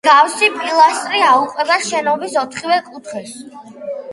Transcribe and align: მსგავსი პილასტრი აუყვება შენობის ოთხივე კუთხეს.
მსგავსი 0.03 0.47
პილასტრი 0.53 1.21
აუყვება 1.25 1.77
შენობის 1.91 2.39
ოთხივე 2.45 2.81
კუთხეს. 2.89 3.37